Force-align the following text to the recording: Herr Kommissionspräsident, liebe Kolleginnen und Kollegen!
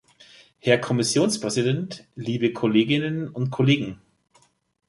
Herr 0.57 0.79
Kommissionspräsident, 0.79 2.07
liebe 2.15 2.53
Kolleginnen 2.53 3.29
und 3.29 3.51
Kollegen! 3.51 4.01